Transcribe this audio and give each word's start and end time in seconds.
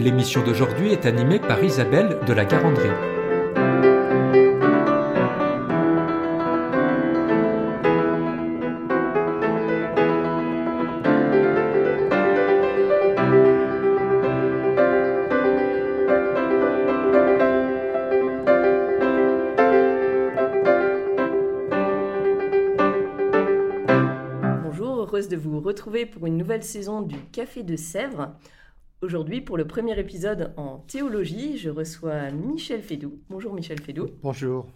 L'émission 0.00 0.42
d'aujourd'hui 0.42 0.92
est 0.92 1.04
animée 1.04 1.38
par 1.38 1.62
Isabelle 1.62 2.16
de 2.26 2.32
la 2.32 2.46
Garandrie. 2.46 2.88
Bonjour, 24.64 25.00
heureuse 25.00 25.28
de 25.28 25.36
vous 25.36 25.60
retrouver 25.60 26.06
pour 26.06 26.26
une 26.26 26.38
nouvelle 26.38 26.62
saison 26.62 27.02
du 27.02 27.18
Café 27.32 27.62
de 27.62 27.76
Sèvres. 27.76 28.32
Aujourd'hui, 29.02 29.40
pour 29.40 29.56
le 29.56 29.66
premier 29.66 29.98
épisode 29.98 30.52
en 30.58 30.80
théologie, 30.80 31.56
je 31.56 31.70
reçois 31.70 32.30
Michel 32.32 32.82
Fédou. 32.82 33.18
Bonjour 33.30 33.54
Michel 33.54 33.80
Fédou. 33.80 34.08
Bonjour. 34.22 34.66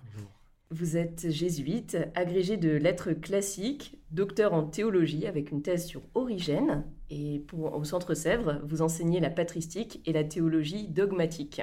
Vous 0.70 0.97
êtes 0.97 1.31
jésuite, 1.31 1.98
agrégé 2.14 2.56
de 2.56 2.70
lettres 2.70 3.12
classiques, 3.12 3.98
docteur 4.12 4.55
en 4.55 4.64
théologie 4.64 5.27
avec 5.27 5.50
une 5.50 5.61
thèse 5.61 5.84
sur 5.84 6.00
Origène. 6.14 6.84
Et 7.11 7.41
pour, 7.41 7.77
au 7.77 7.84
Centre 7.84 8.14
Sèvres, 8.14 8.62
vous 8.64 8.81
enseignez 8.81 9.20
la 9.20 9.28
patristique 9.28 10.00
et 10.06 10.14
la 10.14 10.25
théologie 10.25 10.88
dogmatique. 10.88 11.61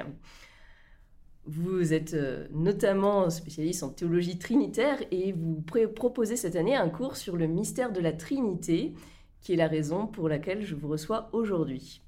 Vous 1.44 1.92
êtes 1.92 2.14
euh, 2.14 2.46
notamment 2.52 3.28
spécialiste 3.28 3.82
en 3.82 3.88
théologie 3.88 4.38
trinitaire 4.38 5.02
et 5.10 5.32
vous 5.32 5.64
proposez 5.96 6.36
cette 6.36 6.54
année 6.54 6.76
un 6.76 6.90
cours 6.90 7.16
sur 7.16 7.36
le 7.36 7.48
mystère 7.48 7.90
de 7.90 8.00
la 8.00 8.12
Trinité, 8.12 8.94
qui 9.40 9.54
est 9.54 9.56
la 9.56 9.66
raison 9.66 10.06
pour 10.06 10.28
laquelle 10.28 10.64
je 10.64 10.76
vous 10.76 10.86
reçois 10.86 11.28
aujourd'hui. 11.32 12.02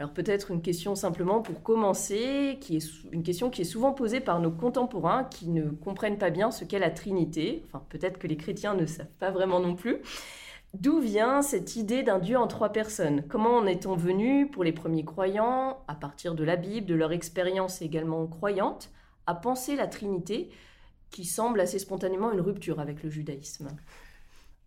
Alors 0.00 0.12
peut-être 0.12 0.50
une 0.50 0.60
question 0.60 0.96
simplement 0.96 1.40
pour 1.40 1.62
commencer, 1.62 2.58
qui 2.60 2.76
est 2.76 2.90
une 3.12 3.22
question 3.22 3.48
qui 3.48 3.62
est 3.62 3.64
souvent 3.64 3.92
posée 3.92 4.20
par 4.20 4.40
nos 4.40 4.50
contemporains 4.50 5.24
qui 5.24 5.48
ne 5.48 5.70
comprennent 5.70 6.18
pas 6.18 6.30
bien 6.30 6.50
ce 6.50 6.64
qu'est 6.64 6.80
la 6.80 6.90
Trinité. 6.90 7.62
Enfin 7.66 7.84
peut-être 7.88 8.18
que 8.18 8.26
les 8.26 8.36
chrétiens 8.36 8.74
ne 8.74 8.86
savent 8.86 9.06
pas 9.20 9.30
vraiment 9.30 9.60
non 9.60 9.76
plus. 9.76 9.98
D'où 10.74 10.98
vient 10.98 11.40
cette 11.40 11.76
idée 11.76 12.02
d'un 12.02 12.18
Dieu 12.18 12.36
en 12.36 12.48
trois 12.48 12.70
personnes? 12.70 13.22
Comment 13.28 13.58
en 13.58 13.66
est-on 13.66 13.94
venu, 13.94 14.50
pour 14.50 14.64
les 14.64 14.72
premiers 14.72 15.04
croyants, 15.04 15.78
à 15.86 15.94
partir 15.94 16.34
de 16.34 16.42
la 16.42 16.56
Bible, 16.56 16.88
de 16.88 16.96
leur 16.96 17.12
expérience 17.12 17.80
également 17.80 18.26
croyante, 18.26 18.90
à 19.28 19.36
penser 19.36 19.76
la 19.76 19.86
Trinité, 19.86 20.50
qui 21.10 21.24
semble 21.24 21.60
assez 21.60 21.78
spontanément 21.78 22.32
une 22.32 22.40
rupture 22.40 22.80
avec 22.80 23.04
le 23.04 23.10
judaïsme? 23.10 23.68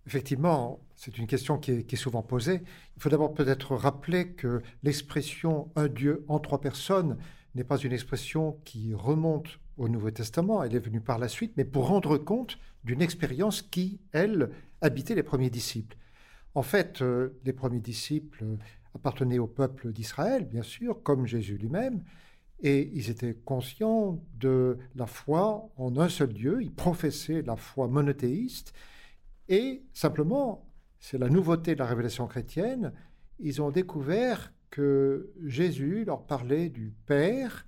Effectivement, 0.06 0.80
c'est 0.98 1.20
une 1.20 1.28
question 1.28 1.60
qui 1.60 1.72
est, 1.72 1.96
souvent 1.96 2.24
posée. 2.24 2.64
Il 2.96 3.02
faut 3.02 3.10
d'abord 3.10 3.34
peut-être 3.34 3.76
rappeler 3.76 4.30
que 4.34 4.62
l'expression 4.82 5.72
un 5.76 5.88
Dieu 5.88 6.26
en 6.28 6.40
trois 6.40 6.60
personnes 6.60 7.18
n'est 7.54 7.64
pas 7.64 7.78
une 7.78 7.94
expression 7.94 8.60
qui 8.66 8.94
remonte 8.96 9.60
au 9.78 9.90
Nouveau 9.90 10.10
Testament, 10.10 10.64
elle 10.64 10.76
est 10.76 10.80
venue 10.80 11.02
par 11.02 11.20
la 11.20 11.28
suite, 11.28 11.54
mais 11.56 11.66
pour 11.66 11.88
rendre 11.88 12.18
compte 12.18 12.58
d'une 12.84 13.02
expérience 13.02 13.62
qui, 13.62 14.02
elle, 14.12 14.50
habitait 14.82 15.14
les 15.14 15.22
premiers 15.22 15.52
disciples. 15.52 15.96
En 16.56 16.64
fait, 16.64 17.04
euh, 17.04 17.40
les 17.46 17.54
premiers 17.54 17.80
disciples 17.80 18.44
euh, 18.44 18.58
appartenaient 18.96 19.38
au 19.38 19.46
peuple 19.46 19.94
d'Israël, 19.94 20.46
bien 20.46 20.64
sûr, 20.64 21.04
comme 21.04 21.28
Jésus 21.28 21.58
lui-même, 21.58 22.04
et 22.60 22.90
ils 22.96 23.12
étaient 23.12 23.36
conscients 23.36 24.20
de 24.40 24.80
la 24.96 25.06
foi 25.06 25.70
en 25.78 25.96
un 25.98 26.10
seul 26.10 26.34
Dieu, 26.34 26.58
ils 26.60 26.74
professaient 26.74 27.44
la 27.44 27.56
foi 27.56 27.88
monothéiste, 27.88 28.74
et 29.48 29.84
simplement, 29.94 30.67
c'est 31.00 31.18
la 31.18 31.30
nouveauté 31.30 31.74
de 31.74 31.80
la 31.80 31.86
révélation 31.86 32.28
chrétienne, 32.28 32.94
ils 33.40 33.62
ont 33.62 33.72
découvert 33.72 34.54
que 34.70 35.32
Jésus 35.46 36.04
leur 36.06 36.26
parlait 36.26 36.70
du 36.70 36.94
Père, 37.06 37.66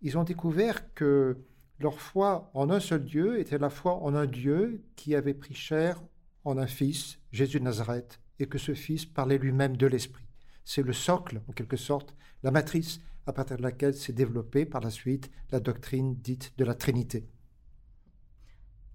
ils 0.00 0.18
ont 0.18 0.24
découvert 0.24 0.92
que 0.94 1.38
leur 1.78 2.00
foi 2.00 2.50
en 2.54 2.70
un 2.70 2.80
seul 2.80 3.04
Dieu 3.04 3.38
était 3.40 3.58
la 3.58 3.70
foi 3.70 3.94
en 3.94 4.14
un 4.14 4.26
Dieu 4.26 4.84
qui 4.96 5.14
avait 5.14 5.34
pris 5.34 5.54
chair 5.54 6.02
en 6.44 6.58
un 6.58 6.66
Fils, 6.66 7.18
Jésus 7.30 7.58
de 7.58 7.64
Nazareth, 7.64 8.20
et 8.38 8.46
que 8.46 8.58
ce 8.58 8.74
Fils 8.74 9.06
parlait 9.06 9.38
lui-même 9.38 9.76
de 9.76 9.86
l'Esprit. 9.86 10.26
C'est 10.64 10.82
le 10.82 10.92
socle, 10.92 11.40
en 11.48 11.52
quelque 11.52 11.76
sorte, 11.76 12.14
la 12.42 12.50
matrice 12.50 13.00
à 13.26 13.32
partir 13.32 13.56
de 13.56 13.62
laquelle 13.62 13.94
s'est 13.94 14.12
développée 14.12 14.64
par 14.64 14.80
la 14.80 14.90
suite 14.90 15.30
la 15.50 15.60
doctrine 15.60 16.16
dite 16.16 16.52
de 16.58 16.64
la 16.64 16.74
Trinité. 16.74 17.28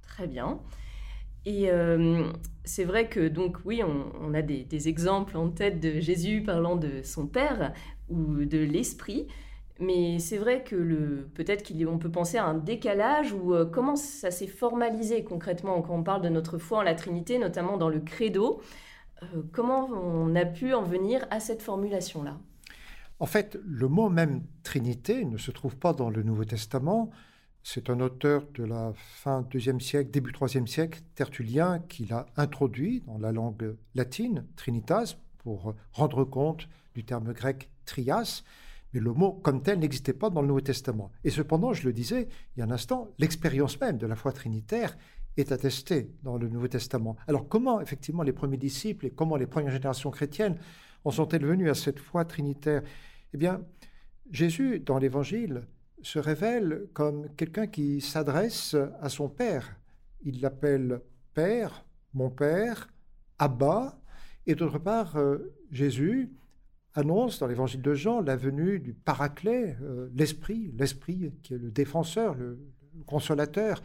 Très 0.02 0.28
bien. 0.28 0.59
Et 1.47 1.72
euh, 1.72 2.30
c'est 2.66 2.84
vrai 2.84 3.08
que 3.08 3.30
donc 3.30 3.59
oui, 3.63 3.81
on, 3.81 4.34
a 4.34 4.41
des, 4.41 4.66
des 4.66 4.90
exemples 4.90 5.38
en 5.38 5.50
tête 5.50 5.80
de 5.80 6.02
Jésus 6.02 6.44
parlant 6.44 6.75
de 6.75 7.02
son 7.03 7.25
Père 7.25 7.72
ou 8.09 8.44
de 8.44 8.58
l'Esprit, 8.58 9.28
mais 9.80 10.19
c'est 10.19 10.35
vrai 10.35 10.66
que 10.66 10.75
le 10.75 11.30
peut-être 11.35 11.66
qu'on 11.66 12.00
peut 12.00 12.12
penser 12.12 12.38
à 12.38 12.44
un 12.44 12.53
décalage 12.53 13.31
ou 13.31 13.53
euh, 13.53 13.66
comment 13.66 13.96
ça 13.96 14.30
s'est 14.30 14.46
formalisé 14.46 15.24
concrètement 15.24 15.81
quand 15.81 15.96
on 15.96 16.03
parle 16.03 16.22
de 16.22 16.28
notre 16.28 16.58
foi 16.58 16.80
en 16.80 16.81
la 16.81 16.96
Trinité, 16.96 17.40
notamment 17.40 17.78
dans 17.78 17.88
le 17.88 18.02
Credo. 18.02 18.59
Euh, 19.24 19.41
comment 19.53 19.85
on 19.85 20.35
a 20.35 20.44
pu 20.44 20.74
en 20.74 20.84
venir 20.84 21.25
à 21.31 21.40
cette 21.40 21.62
formulation-là? 21.62 22.38
En 23.22 23.25
fait, 23.25 23.58
le 23.66 23.88
mot 23.88 24.09
même 24.09 24.44
Trinité 24.64 25.24
ne 25.24 25.38
se 25.38 25.52
trouve 25.52 25.78
pas 25.78 25.94
dans 25.94 26.09
le 26.09 26.24
Nouveau 26.24 26.44
Testament. 26.44 27.09
C'est 27.69 27.89
un 27.89 28.00
auteur 28.00 28.45
de 28.53 28.63
la 28.63 28.94
fin 28.95 29.41
deuxième 29.41 29.81
siècle, 29.81 30.09
début 30.09 30.31
troisième 30.31 30.67
siècle, 30.67 31.01
Tertullien, 31.16 31.79
qui 31.89 32.05
l'a 32.05 32.25
introduit 32.38 33.01
dans 33.01 33.17
la 33.17 33.33
langue 33.33 33.75
latine, 33.94 34.45
Trinitas, 34.55 35.17
pour 35.39 35.75
rendre 35.91 36.23
compte 36.23 36.69
du 36.95 37.03
terme 37.03 37.33
grec 37.33 37.69
trias. 37.83 38.44
Mais 38.94 39.01
le 39.01 39.11
mot 39.11 39.33
comme 39.33 39.63
tel 39.63 39.79
n'existait 39.79 40.13
pas 40.13 40.29
dans 40.29 40.39
le 40.39 40.47
Nouveau 40.47 40.61
Testament. 40.61 41.11
Et 41.25 41.29
cependant, 41.29 41.73
je 41.73 41.85
le 41.85 41.91
disais 41.91 42.29
il 42.55 42.61
y 42.61 42.61
a 42.61 42.66
un 42.66 42.72
instant, 42.72 43.09
l'expérience 43.19 43.78
même 43.81 43.97
de 43.97 44.07
la 44.07 44.16
foi 44.16 44.31
trinitaire 44.31 44.97
est 45.35 45.51
attestée 45.51 46.09
dans 46.23 46.38
le 46.38 46.47
Nouveau 46.47 46.69
Testament. 46.69 47.17
Alors 47.28 47.49
comment 47.49 47.81
effectivement 47.81 48.23
les 48.23 48.31
premiers 48.31 48.55
disciples 48.55 49.07
et 49.07 49.11
comment 49.11 49.35
les 49.35 49.45
premières 49.45 49.73
générations 49.73 50.09
chrétiennes 50.09 50.57
en 51.03 51.11
sont-elles 51.11 51.45
venues 51.45 51.69
à 51.69 51.75
cette 51.75 51.99
foi 51.99 52.23
trinitaire? 52.23 52.81
Eh 53.34 53.38
bien, 53.38 53.61
Jésus, 54.31 54.79
dans 54.79 54.99
l'Évangile, 54.99 55.67
se 56.02 56.19
révèle 56.19 56.88
comme 56.94 57.28
quelqu'un 57.35 57.68
qui 57.68 58.02
s'adresse 58.02 58.75
à 59.02 59.09
son 59.09 59.30
Père. 59.30 59.80
Il 60.22 60.41
l'appelle 60.41 61.02
Père, 61.34 61.85
mon 62.13 62.30
Père, 62.30 62.88
Abba, 63.40 64.00
et 64.46 64.56
d'autre 64.56 64.80
part, 64.80 65.18
euh, 65.18 65.53
Jésus 65.72 66.31
annonce 66.94 67.40
dans 67.40 67.47
l'Évangile 67.47 67.81
de 67.81 67.94
Jean 67.94 68.22
la 68.22 68.35
venue 68.35 68.80
du 68.80 68.94
Paraclet, 68.94 69.78
euh, 69.81 70.09
l'Esprit, 70.16 70.72
l'Esprit 70.78 71.34
qui 71.44 71.53
est 71.53 71.58
le 71.58 71.70
défenseur, 71.70 72.34
le, 72.34 72.59
le 72.96 73.03
consolateur, 73.03 73.84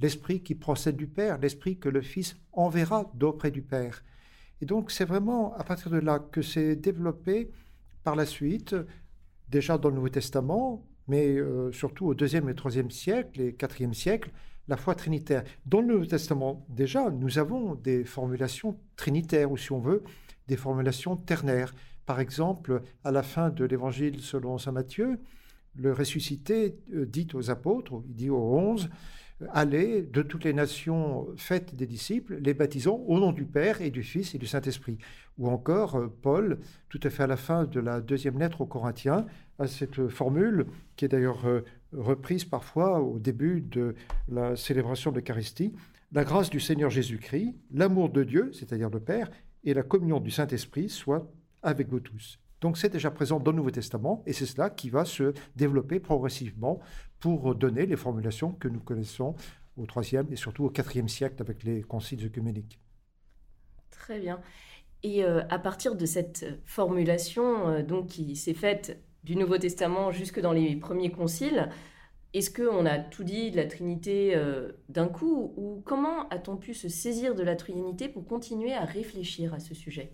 l'Esprit 0.00 0.42
qui 0.42 0.54
procède 0.54 0.96
du 0.96 1.06
Père, 1.06 1.38
l'Esprit 1.38 1.78
que 1.78 1.88
le 1.88 2.02
Fils 2.02 2.36
enverra 2.52 3.10
d'auprès 3.14 3.50
du 3.50 3.62
Père. 3.62 4.02
Et 4.60 4.66
donc 4.66 4.90
c'est 4.90 5.04
vraiment 5.04 5.54
à 5.54 5.64
partir 5.64 5.90
de 5.90 5.98
là 5.98 6.18
que 6.18 6.42
s'est 6.42 6.76
développé 6.76 7.50
par 8.02 8.16
la 8.16 8.26
suite, 8.26 8.74
déjà 9.48 9.78
dans 9.78 9.88
le 9.88 9.94
Nouveau 9.94 10.08
Testament, 10.08 10.84
mais 11.10 11.36
euh, 11.36 11.72
surtout 11.72 12.06
au 12.06 12.14
deuxième 12.14 12.48
et 12.48 12.54
troisième 12.54 12.92
siècle 12.92 13.40
et 13.40 13.52
quatrième 13.52 13.94
siècle, 13.94 14.30
la 14.68 14.76
foi 14.76 14.94
trinitaire. 14.94 15.42
Dans 15.66 15.80
le 15.80 15.88
Nouveau 15.88 16.06
Testament, 16.06 16.64
déjà, 16.68 17.10
nous 17.10 17.40
avons 17.40 17.74
des 17.74 18.04
formulations 18.04 18.78
trinitaires, 18.94 19.50
ou 19.50 19.56
si 19.56 19.72
on 19.72 19.80
veut, 19.80 20.04
des 20.46 20.56
formulations 20.56 21.16
ternaires. 21.16 21.74
Par 22.06 22.20
exemple, 22.20 22.82
à 23.02 23.10
la 23.10 23.24
fin 23.24 23.50
de 23.50 23.64
l'Évangile 23.64 24.20
selon 24.20 24.56
Saint 24.58 24.70
Matthieu, 24.70 25.18
le 25.74 25.92
ressuscité 25.92 26.76
euh, 26.94 27.06
dit 27.06 27.26
aux 27.34 27.50
apôtres, 27.50 28.04
il 28.08 28.14
dit 28.14 28.30
aux 28.30 28.54
onze, 28.56 28.88
Allez 29.48 30.02
de 30.02 30.20
toutes 30.20 30.44
les 30.44 30.52
nations, 30.52 31.28
faites 31.36 31.74
des 31.74 31.86
disciples, 31.86 32.36
les 32.36 32.52
baptisons 32.52 33.04
au 33.06 33.18
nom 33.18 33.32
du 33.32 33.44
Père 33.44 33.80
et 33.80 33.90
du 33.90 34.02
Fils 34.02 34.34
et 34.34 34.38
du 34.38 34.46
Saint-Esprit. 34.46 34.98
Ou 35.38 35.48
encore, 35.48 35.96
euh, 35.96 36.08
Paul, 36.22 36.58
tout 36.90 37.00
à 37.02 37.10
fait 37.10 37.22
à 37.22 37.26
la 37.26 37.38
fin 37.38 37.64
de 37.64 37.80
la 37.80 38.00
deuxième 38.02 38.38
lettre 38.38 38.60
aux 38.60 38.66
Corinthiens, 38.66 39.24
a 39.58 39.66
cette 39.66 40.08
formule 40.08 40.66
qui 40.96 41.06
est 41.06 41.08
d'ailleurs 41.08 41.46
euh, 41.46 41.64
reprise 41.92 42.44
parfois 42.44 43.00
au 43.00 43.18
début 43.18 43.62
de 43.62 43.94
la 44.28 44.56
célébration 44.56 45.10
de 45.10 45.20
l'Eucharistie. 45.20 45.72
La 46.12 46.24
grâce 46.24 46.50
du 46.50 46.60
Seigneur 46.60 46.90
Jésus-Christ, 46.90 47.54
l'amour 47.72 48.10
de 48.10 48.24
Dieu, 48.24 48.50
c'est-à-dire 48.52 48.90
le 48.90 49.00
Père, 49.00 49.30
et 49.64 49.72
la 49.72 49.82
communion 49.82 50.20
du 50.20 50.30
Saint-Esprit 50.30 50.88
soient 50.90 51.30
avec 51.62 51.88
vous 51.88 52.00
tous. 52.00 52.38
Donc 52.60 52.76
c'est 52.76 52.90
déjà 52.90 53.10
présent 53.10 53.40
dans 53.40 53.52
le 53.52 53.56
Nouveau 53.56 53.70
Testament 53.70 54.22
et 54.26 54.32
c'est 54.32 54.46
cela 54.46 54.70
qui 54.70 54.90
va 54.90 55.04
se 55.04 55.32
développer 55.56 55.98
progressivement 55.98 56.80
pour 57.18 57.54
donner 57.54 57.86
les 57.86 57.96
formulations 57.96 58.52
que 58.52 58.68
nous 58.68 58.80
connaissons 58.80 59.34
au 59.76 59.86
IIIe 59.86 60.26
et 60.30 60.36
surtout 60.36 60.64
au 60.64 60.72
IVe 60.72 61.08
siècle 61.08 61.36
avec 61.40 61.62
les 61.62 61.82
conciles 61.82 62.24
œcuméniques. 62.24 62.80
Très 63.90 64.18
bien. 64.18 64.40
Et 65.02 65.24
euh, 65.24 65.42
à 65.48 65.58
partir 65.58 65.94
de 65.96 66.04
cette 66.04 66.46
formulation 66.64 67.68
euh, 67.68 67.82
donc 67.82 68.08
qui 68.08 68.36
s'est 68.36 68.54
faite 68.54 69.02
du 69.24 69.36
Nouveau 69.36 69.58
Testament 69.58 70.12
jusque 70.12 70.40
dans 70.40 70.52
les 70.52 70.76
premiers 70.76 71.10
conciles, 71.10 71.70
est-ce 72.32 72.50
qu'on 72.50 72.86
a 72.86 72.98
tout 72.98 73.24
dit 73.24 73.50
de 73.50 73.56
la 73.56 73.66
Trinité 73.66 74.34
euh, 74.34 74.72
d'un 74.88 75.08
coup 75.08 75.54
ou 75.56 75.82
comment 75.84 76.28
a-t-on 76.28 76.56
pu 76.56 76.74
se 76.74 76.88
saisir 76.88 77.34
de 77.34 77.42
la 77.42 77.56
Trinité 77.56 78.08
pour 78.08 78.26
continuer 78.26 78.72
à 78.72 78.84
réfléchir 78.84 79.54
à 79.54 79.58
ce 79.58 79.74
sujet? 79.74 80.12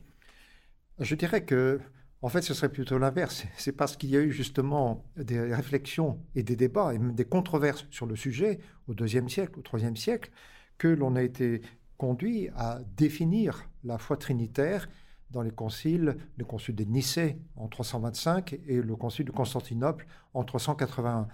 Je 0.99 1.15
dirais 1.15 1.45
que 1.45 1.81
en 2.23 2.29
fait, 2.29 2.43
ce 2.43 2.55
serait 2.55 2.71
plutôt 2.71 2.99
l'inverse. 2.99 3.45
C'est 3.57 3.73
parce 3.73 3.97
qu'il 3.97 4.11
y 4.11 4.17
a 4.17 4.21
eu 4.21 4.31
justement 4.31 5.05
des 5.17 5.41
réflexions 5.55 6.19
et 6.35 6.43
des 6.43 6.57
débats 6.57 6.95
et 6.95 6.99
même 6.99 7.15
des 7.15 7.25
controverses 7.25 7.87
sur 7.91 8.07
le 8.07 8.17
sujet 8.17 8.59
au 8.89 8.95
IIe 8.95 9.29
siècle, 9.29 9.61
au 9.61 9.79
IIIe 9.79 9.97
siècle, 9.97 10.31
que 10.79 10.89
l'on 10.89 11.17
a 11.17 11.23
été 11.23 11.63
conduit 11.97 12.51
à 12.57 12.81
définir 12.97 13.69
la 13.85 13.99
foi 13.99 14.17
trinitaire 14.17 14.89
dans 15.31 15.43
les 15.43 15.51
conciles, 15.51 16.17
le 16.37 16.45
concile 16.45 16.75
de 16.75 16.85
Nicée 16.85 17.39
en 17.57 17.69
325 17.69 18.59
et 18.67 18.81
le 18.81 18.97
concile 18.97 19.25
de 19.25 19.33
Constantinople 19.33 20.07
en 20.35 20.45
381. 20.45 21.29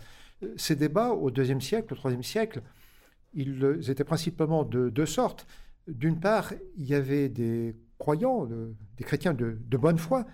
Ces 0.57 0.77
débats 0.77 1.11
au 1.11 1.31
IIe 1.31 1.61
siècle, 1.61 1.95
au 1.95 2.09
IIIe 2.09 2.25
siècle, 2.25 2.63
ils 3.35 3.89
étaient 3.89 4.05
principalement 4.05 4.65
de 4.65 4.89
deux 4.89 5.07
sortes. 5.07 5.47
D'une 5.89 6.21
part, 6.21 6.53
il 6.77 6.87
y 6.87 6.95
avait 6.95 7.29
des 7.29 7.77
croyants, 7.99 8.47
des 8.47 9.05
chrétiens 9.05 9.35
de 9.35 9.77
bonne 9.77 9.99
foi, 9.99 10.27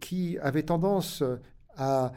qui 0.00 0.38
avaient 0.38 0.64
tendance 0.64 1.22
à 1.76 2.12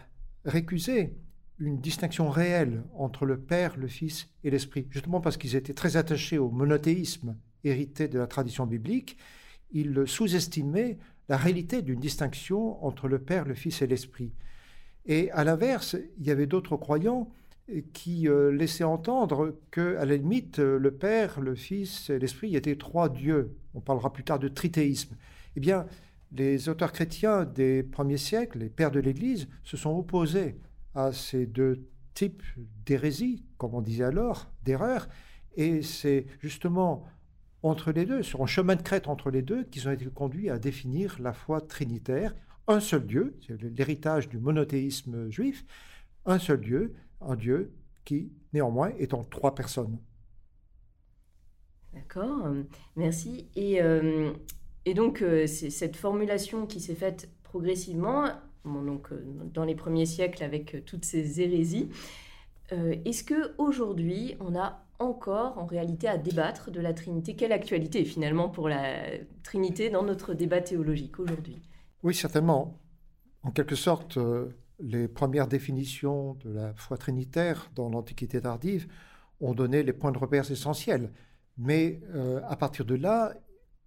récuser 0.46 1.16
une 1.60 1.80
distinction 1.80 2.30
réelle 2.30 2.84
entre 2.96 3.25
le 3.25 3.40
Père, 3.40 3.78
le 3.78 3.88
Fils 3.88 4.30
et 4.44 4.50
l'Esprit, 4.50 4.88
justement 4.90 5.22
parce 5.22 5.38
qu'ils 5.38 5.56
étaient 5.56 5.75
très 5.75 5.96
attachés 5.96 6.40
au 6.40 6.50
monothéisme 6.50 7.38
hérité 7.63 8.08
de 8.08 8.18
la 8.18 8.25
tradition 8.25 8.66
biblique, 8.66 9.18
ils 9.72 10.04
sous-estimaient 10.08 10.98
la 11.30 11.38
réalité 11.38 11.81
d'une 11.81 12.00
distinction 12.00 12.84
entre 12.84 13.08
le 13.08 13.19
Père, 13.19 13.46
le 13.46 13.54
Fils 13.54 13.81
et 13.81 13.88
l'Esprit. 13.88 14.34
Et 15.06 15.31
à 15.31 15.44
l'inverse, 15.44 15.96
il 16.19 16.25
y 16.25 16.31
avait 16.31 16.48
d'autres 16.48 16.78
croyants 16.78 17.30
qui 17.94 18.28
euh, 18.28 18.52
laissaient 18.52 18.84
entendre 18.84 19.56
que, 19.69 19.96
à 19.98 20.06
la 20.06 20.18
limite, 20.18 20.58
le 20.58 20.92
Père, 20.92 21.40
le 21.40 21.56
Fils 21.56 22.10
et 22.10 22.19
l'Esprit 22.19 22.56
étaient 22.56 22.75
trois 22.75 23.08
dieux. 23.08 23.56
On 23.74 23.80
parlera 23.80 24.12
plus 24.12 24.24
tard 24.24 24.40
de 24.40 24.48
trithéisme. 24.48 25.16
Eh 25.56 25.60
bien, 25.60 25.86
les 26.31 26.69
auteurs 26.69 26.92
chrétiens 26.92 27.45
des 27.45 27.83
premiers 27.83 28.18
siècles, 28.18 28.60
les 28.60 28.69
pères 28.69 28.92
de 28.92 29.00
l'Église, 29.00 29.48
se 29.63 29.78
sont 29.78 29.98
opposés 29.98 30.57
à 30.95 31.12
ces 31.12 31.45
deux 31.45 31.88
types 32.13 32.44
d'hérésie, 32.86 33.45
comme 33.57 33.74
on 33.74 33.81
disait 33.81 34.04
alors, 34.04 34.51
d'erreurs, 34.63 35.07
et 35.56 35.81
c'est 35.81 36.25
justement 36.39 37.06
entre 37.63 37.92
les 37.92 38.06
deux, 38.06 38.24
sur 38.24 38.42
un 38.42 38.48
chemin 38.48 38.75
de 38.75 38.81
crête 38.81 39.07
entre 39.07 39.30
les 39.30 39.42
deux, 39.42 39.63
qu'ils 39.66 39.88
ont 39.88 39.92
été 39.92 40.06
conduits 40.06 40.50
à 40.50 40.57
définir 40.57 41.18
la 41.19 41.33
foi 41.33 41.62
trinitaire, 41.62 42.34
un 42.68 42.80
seul 42.80 43.06
Dieu, 43.06 43.38
c'est 43.45 43.62
l'héritage 43.62 44.30
du 44.30 44.39
monothéisme 44.39 45.30
juif, 45.30 45.66
un 46.25 46.39
seul 46.39 46.62
Dieu, 46.62 46.95
un 47.19 47.36
Dieu 47.36 47.74
qui, 48.06 48.31
néanmoins, 48.54 48.92
est 48.98 49.13
en 49.13 49.24
trois 49.24 49.54
personnes. 49.54 50.00
D'accord, 51.94 52.54
merci. 52.95 53.50
Et 53.56 53.81
euh, 53.81 54.31
et 54.86 54.94
donc, 54.94 55.22
euh, 55.22 55.45
c'est 55.48 55.69
cette 55.69 55.95
formulation 55.95 56.66
qui 56.66 56.80
s'est 56.80 56.95
faite 56.95 57.30
progressivement, 57.44 58.30
donc, 58.66 59.12
euh, 59.12 59.24
dans 59.54 59.63
les 59.63 59.75
premiers 59.75 60.06
siècles 60.06 60.44
avec 60.44 60.75
euh, 60.75 60.81
toutes 60.86 61.06
ces 61.06 61.42
hérésies. 61.42 61.89
Est-ce 63.04 63.25
qu'aujourd'hui, 63.25 64.38
on 64.39 64.56
a 64.56 64.86
encore 64.98 65.57
en 65.57 65.66
réalité 65.66 66.07
à 66.07 66.18
débattre 66.18 66.72
de 66.72 66.80
la 66.80 66.94
Trinité? 66.94 67.36
Quelle 67.36 67.51
actualité 67.51 68.06
finalement 68.06 68.48
pour 68.48 68.69
la 68.69 68.95
Trinité 69.44 69.89
dans 69.89 70.04
notre 70.04 70.33
débat 70.33 70.62
théologique 70.62 71.19
aujourd'hui? 71.19 71.62
Oui, 72.01 72.16
certainement. 72.16 72.80
En 73.44 73.51
quelque 73.51 73.75
sorte, 73.75 74.18
les 74.80 75.10
premières 75.10 75.48
définitions 75.48 76.36
de 76.36 76.50
la 76.50 76.74
foi 76.75 76.95
trinitaire 76.95 77.69
dans 77.75 77.89
l'Antiquité 77.89 78.39
tardive 78.39 78.88
ont 79.42 79.54
donné 79.54 79.84
les 79.84 79.92
points 79.92 80.13
de 80.13 80.18
repère 80.18 80.50
essentiels. 80.50 81.12
Mais 81.57 82.00
à 82.48 82.56
partir 82.56 82.86
de 82.86 82.95
là, 82.95 83.34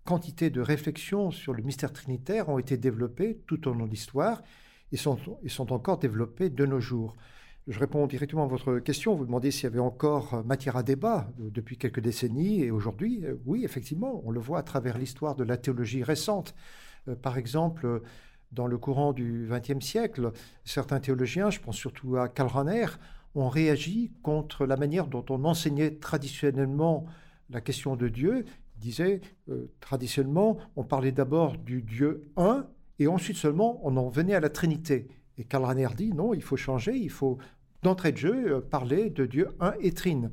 quantité 0.04 0.50
de 0.50 0.60
réflexions 0.60 1.30
sur 1.30 1.54
le 1.54 1.62
mystère 1.62 1.92
trinitaire 1.92 2.48
ont 2.48 2.58
été 2.58 2.76
développées 2.76 3.40
tout 3.46 3.68
au 3.68 3.72
long 3.72 3.86
de 3.86 3.90
l'histoire 3.90 4.42
et 4.92 4.96
sont, 4.96 5.18
sont 5.46 5.72
encore 5.72 5.98
développées 5.98 6.50
de 6.50 6.66
nos 6.66 6.80
jours. 6.80 7.16
Je 7.66 7.78
réponds 7.78 8.06
directement 8.06 8.44
à 8.44 8.46
votre 8.46 8.78
question. 8.78 9.14
Vous 9.14 9.24
demandez 9.24 9.50
s'il 9.50 9.64
y 9.64 9.66
avait 9.66 9.78
encore 9.78 10.44
matière 10.44 10.76
à 10.76 10.82
débat 10.82 11.28
depuis 11.38 11.78
quelques 11.78 12.00
décennies 12.00 12.60
et 12.60 12.70
aujourd'hui. 12.70 13.24
Euh, 13.24 13.36
oui, 13.46 13.64
effectivement, 13.64 14.20
on 14.24 14.30
le 14.30 14.40
voit 14.40 14.58
à 14.58 14.62
travers 14.62 14.98
l'histoire 14.98 15.34
de 15.34 15.44
la 15.44 15.56
théologie 15.56 16.02
récente. 16.02 16.54
Euh, 17.08 17.16
par 17.16 17.38
exemple, 17.38 18.02
dans 18.52 18.66
le 18.66 18.76
courant 18.76 19.14
du 19.14 19.48
XXe 19.50 19.84
siècle, 19.84 20.32
certains 20.64 21.00
théologiens, 21.00 21.48
je 21.48 21.60
pense 21.60 21.76
surtout 21.76 22.18
à 22.18 22.28
Karl 22.28 22.50
Rahner, 22.50 22.86
ont 23.34 23.48
réagi 23.48 24.12
contre 24.22 24.66
la 24.66 24.76
manière 24.76 25.06
dont 25.06 25.24
on 25.30 25.44
enseignait 25.44 25.96
traditionnellement 25.96 27.06
la 27.48 27.62
question 27.62 27.96
de 27.96 28.08
Dieu 28.08 28.44
disait, 28.76 29.20
euh, 29.48 29.70
traditionnellement, 29.80 30.58
on 30.76 30.84
parlait 30.84 31.12
d'abord 31.12 31.56
du 31.56 31.82
Dieu 31.82 32.30
un, 32.36 32.66
et 32.98 33.06
ensuite 33.06 33.36
seulement 33.36 33.80
on 33.82 33.96
en 33.96 34.08
venait 34.08 34.34
à 34.34 34.40
la 34.40 34.50
Trinité. 34.50 35.08
Et 35.38 35.44
Karl 35.44 35.64
Rahner 35.64 35.88
dit, 35.96 36.12
non, 36.12 36.34
il 36.34 36.42
faut 36.42 36.56
changer, 36.56 36.96
il 36.96 37.10
faut 37.10 37.38
d'entrée 37.82 38.12
de 38.12 38.16
jeu 38.16 38.52
euh, 38.52 38.60
parler 38.60 39.10
de 39.10 39.26
Dieu 39.26 39.48
un 39.60 39.74
et 39.80 39.92
trine. 39.92 40.30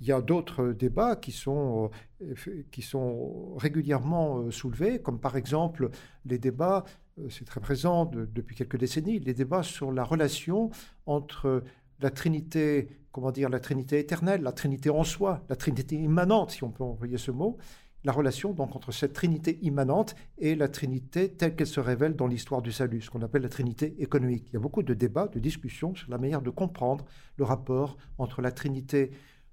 Il 0.00 0.06
y 0.06 0.12
a 0.12 0.20
d'autres 0.20 0.68
débats 0.68 1.16
qui 1.16 1.32
sont, 1.32 1.90
euh, 2.22 2.34
qui 2.70 2.82
sont 2.82 3.56
régulièrement 3.56 4.50
soulevés, 4.50 5.00
comme 5.00 5.18
par 5.18 5.36
exemple 5.36 5.90
les 6.24 6.38
débats, 6.38 6.84
c'est 7.30 7.44
très 7.44 7.60
présent 7.60 8.06
depuis 8.06 8.54
quelques 8.54 8.78
décennies, 8.78 9.18
les 9.18 9.34
débats 9.34 9.64
sur 9.64 9.90
la 9.90 10.04
relation 10.04 10.70
entre 11.04 11.64
la 12.00 12.10
Trinité, 12.10 12.88
comment 13.18 13.32
dire, 13.32 13.48
la 13.48 13.58
Trinité 13.58 13.98
éternelle, 13.98 14.42
la 14.42 14.52
Trinité 14.52 14.90
en 14.90 15.02
soi, 15.02 15.42
la 15.48 15.56
Trinité 15.56 15.96
immanente, 15.96 16.52
si 16.52 16.62
on 16.62 16.70
peut 16.70 16.84
envoyer 16.84 17.18
ce 17.18 17.32
mot, 17.32 17.58
la 18.04 18.12
relation 18.12 18.52
donc 18.52 18.76
entre 18.76 18.92
cette 18.92 19.12
Trinité 19.12 19.58
immanente 19.62 20.14
et 20.38 20.54
la 20.54 20.68
Trinité 20.68 21.28
telle 21.28 21.56
qu'elle 21.56 21.66
se 21.66 21.80
révèle 21.80 22.14
dans 22.14 22.28
l'histoire 22.28 22.62
du 22.62 22.70
salut, 22.70 23.00
ce 23.02 23.10
qu'on 23.10 23.22
appelle 23.22 23.42
la 23.42 23.48
Trinité 23.48 23.96
économique. 23.98 24.46
Il 24.50 24.52
y 24.52 24.56
a 24.56 24.60
beaucoup 24.60 24.84
de 24.84 24.94
débats, 24.94 25.26
de 25.26 25.40
discussions 25.40 25.96
sur 25.96 26.08
la 26.12 26.18
manière 26.18 26.42
de 26.42 26.50
comprendre 26.50 27.04
le 27.38 27.44
rapport 27.44 27.96
entre 28.18 28.40
la 28.40 28.52
Trinité 28.52 29.10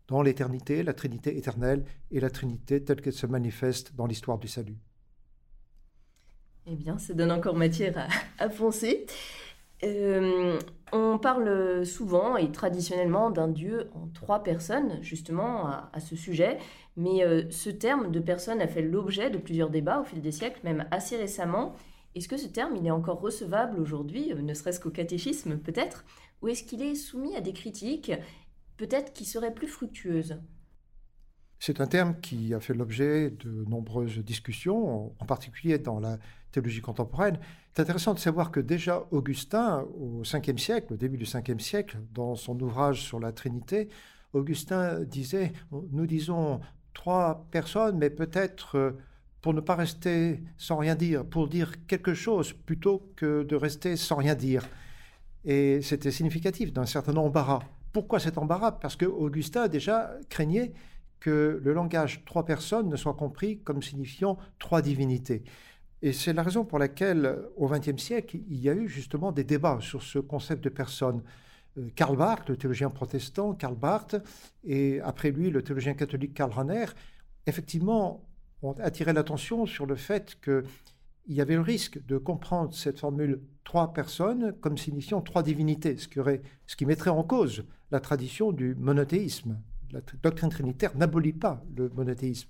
dans 0.07 0.21
l'éternité, 0.21 0.83
la 0.83 0.93
Trinité 0.93 1.35
éternelle 1.35 1.85
et 2.11 2.19
la 2.19 2.29
Trinité 2.29 2.83
telle 2.83 3.01
qu'elle 3.01 3.13
se 3.13 3.25
manifeste 3.25 3.95
dans 3.95 4.05
l'histoire 4.05 4.37
du 4.37 4.47
salut. 4.47 4.77
Eh 6.67 6.75
bien, 6.75 6.99
ça 6.99 7.15
donne 7.15 7.31
encore 7.31 7.55
matière 7.55 7.97
à, 7.97 8.43
à 8.43 8.49
foncer. 8.51 9.07
Euh, 9.83 10.59
on 10.95 11.17
parle 11.17 11.85
souvent 11.85 12.37
et 12.37 12.51
traditionnellement 12.51 13.29
d'un 13.29 13.47
Dieu 13.47 13.89
en 13.93 14.07
trois 14.13 14.43
personnes, 14.43 14.97
justement, 15.01 15.67
à, 15.67 15.99
ce 15.99 16.15
sujet, 16.15 16.57
mais 16.95 17.23
euh, 17.23 17.43
ce 17.49 17.69
terme 17.69 18.11
de 18.11 18.19
personne 18.19 18.61
a 18.61 18.67
fait 18.67 18.81
l'objet 18.81 19.29
de 19.29 19.37
plusieurs 19.37 19.69
débats 19.69 19.99
au 19.99 20.03
fil 20.03 20.21
des 20.21 20.31
siècles, 20.31 20.59
même 20.63 20.87
assez 20.91 21.17
récemment. 21.17 21.75
Est-ce 22.15 22.29
que 22.29 22.37
ce 22.37 22.47
terme, 22.47 22.75
il 22.75 22.87
est 22.87 22.91
encore 22.91 23.19
recevable 23.19 23.79
aujourd'hui, 23.79 24.31
euh, 24.31 24.41
ne 24.41 24.53
serait-ce 24.53 24.79
qu'au 24.79 24.89
catéchisme 24.89 25.57
peut-être, 25.57 26.05
ou 26.41 26.47
est-ce 26.47 26.63
qu'il 26.63 26.81
est 26.81 26.95
soumis 26.95 27.35
à 27.35 27.41
des 27.41 27.53
critiques, 27.53 28.11
peut-être 28.77 29.13
qui 29.13 29.25
seraient 29.25 29.53
plus 29.53 29.67
fructueuses? 29.67 30.37
C'est 31.65 31.81
un 31.81 31.87
terme 31.87 32.13
qui 32.21 32.53
a 32.53 32.59
fait 32.59 32.75
l'objet 32.75 33.31
de 33.31 33.65
nombreuses 33.67 34.19
discussions, 34.19 35.11
en 35.19 35.25
particulier 35.25 35.79
dans 35.79 35.99
la 35.99 36.19
théologie 36.51 36.79
contemporaine. 36.79 37.39
C'est 37.73 37.81
intéressant 37.81 38.13
de 38.13 38.19
savoir 38.19 38.51
que 38.51 38.59
déjà 38.59 39.07
Augustin, 39.09 39.83
au 39.99 40.21
5e 40.21 40.59
siècle, 40.59 40.93
au 40.93 40.95
début 40.95 41.17
du 41.17 41.25
5e 41.25 41.57
siècle, 41.57 41.97
dans 42.13 42.35
son 42.35 42.59
ouvrage 42.59 43.01
sur 43.01 43.19
la 43.19 43.31
Trinité, 43.31 43.89
Augustin 44.33 44.99
disait, 45.05 45.53
nous 45.91 46.05
disons 46.05 46.61
trois 46.93 47.47
personnes, 47.49 47.97
mais 47.97 48.11
peut-être 48.11 48.77
euh, 48.77 48.91
pour 49.41 49.55
ne 49.55 49.59
pas 49.59 49.73
rester 49.73 50.43
sans 50.57 50.77
rien 50.77 50.93
dire, 50.93 51.25
pour 51.25 51.47
dire 51.47 51.83
quelque 51.87 52.13
chose 52.13 52.53
plutôt 52.53 53.11
que 53.15 53.41
de 53.41 53.55
rester 53.55 53.97
sans 53.97 54.17
rien 54.17 54.35
dire. 54.35 54.69
Et 55.45 55.81
c'était 55.81 56.11
significatif 56.11 56.71
d'un 56.71 56.85
certain 56.85 57.15
embarras. 57.15 57.63
Pourquoi 57.91 58.19
cet 58.19 58.37
embarras? 58.37 58.73
Parce 58.73 58.95
que 58.95 59.05
Augustin 59.05 59.67
déjà 59.67 60.11
craignait 60.29 60.73
que 61.25 61.59
le 61.63 61.73
langage 61.73 62.23
trois 62.23 62.45
personnes 62.45 62.87
ne 62.87 62.95
soit 62.95 63.15
compris 63.15 63.57
comme 63.61 63.81
signifiant 63.81 64.37
trois 64.59 64.83
divinités. 64.83 65.43
Et 66.03 66.13
c'est 66.13 66.33
la 66.33 66.43
raison 66.43 66.65
pour 66.65 66.77
laquelle, 66.77 67.39
au 67.57 67.67
XXe 67.67 67.99
siècle, 67.99 68.37
il 68.47 68.59
y 68.59 68.69
a 68.69 68.75
eu 68.75 68.87
justement 68.87 69.31
des 69.31 69.43
débats 69.43 69.79
sur 69.81 70.03
ce 70.03 70.19
concept 70.19 70.63
de 70.63 70.69
personne. 70.69 71.23
Euh, 71.79 71.89
Karl 71.95 72.15
Barth, 72.15 72.47
le 72.47 72.57
théologien 72.57 72.91
protestant, 72.91 73.55
Karl 73.55 73.73
Barth, 73.73 74.15
et 74.63 75.01
après 75.01 75.31
lui, 75.31 75.49
le 75.49 75.63
théologien 75.63 75.95
catholique 75.95 76.35
Karl 76.35 76.51
Rahner, 76.51 76.85
effectivement, 77.47 78.23
ont 78.61 78.73
attiré 78.73 79.11
l'attention 79.11 79.65
sur 79.65 79.87
le 79.87 79.95
fait 79.95 80.37
que 80.41 80.63
il 81.25 81.33
y 81.33 81.41
avait 81.41 81.55
le 81.55 81.61
risque 81.61 82.05
de 82.05 82.19
comprendre 82.19 82.71
cette 82.75 82.99
formule 82.99 83.41
trois 83.63 83.93
personnes 83.93 84.53
comme 84.61 84.77
signifiant 84.77 85.21
trois 85.21 85.41
divinités, 85.41 85.97
ce 85.97 86.07
qui, 86.07 86.19
ce 86.67 86.75
qui 86.75 86.85
mettrait 86.85 87.09
en 87.09 87.23
cause 87.23 87.65
la 87.89 87.99
tradition 87.99 88.51
du 88.51 88.75
monothéisme. 88.75 89.59
La 89.95 90.01
doctrine 90.21 90.49
trinitaire 90.49 90.95
n'abolit 90.97 91.33
pas 91.33 91.63
le 91.77 91.89
monothéisme. 91.89 92.49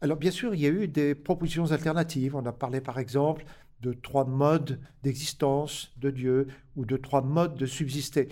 Alors 0.00 0.16
bien 0.16 0.30
sûr, 0.30 0.54
il 0.54 0.60
y 0.60 0.66
a 0.66 0.70
eu 0.70 0.86
des 0.86 1.16
propositions 1.16 1.72
alternatives. 1.72 2.36
On 2.36 2.46
a 2.46 2.52
parlé 2.52 2.80
par 2.80 3.00
exemple 3.00 3.44
de 3.80 3.92
trois 3.92 4.24
modes 4.24 4.80
d'existence 5.02 5.92
de 5.98 6.10
Dieu 6.10 6.46
ou 6.76 6.84
de 6.84 6.96
trois 6.96 7.22
modes 7.22 7.56
de 7.56 7.66
subsister. 7.66 8.28